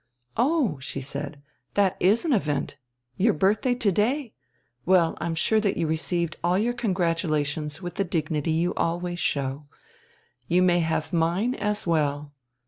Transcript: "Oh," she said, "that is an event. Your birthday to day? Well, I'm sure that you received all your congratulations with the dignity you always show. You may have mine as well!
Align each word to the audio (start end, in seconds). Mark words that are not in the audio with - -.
"Oh," 0.35 0.79
she 0.79 0.99
said, 0.99 1.43
"that 1.75 1.95
is 1.99 2.25
an 2.25 2.33
event. 2.33 2.75
Your 3.17 3.33
birthday 3.35 3.75
to 3.75 3.91
day? 3.91 4.33
Well, 4.83 5.15
I'm 5.21 5.35
sure 5.35 5.59
that 5.59 5.77
you 5.77 5.85
received 5.85 6.37
all 6.43 6.57
your 6.57 6.73
congratulations 6.73 7.83
with 7.83 7.93
the 8.01 8.03
dignity 8.03 8.49
you 8.49 8.73
always 8.73 9.19
show. 9.19 9.67
You 10.47 10.63
may 10.63 10.79
have 10.79 11.13
mine 11.13 11.53
as 11.53 11.85
well! 11.85 12.33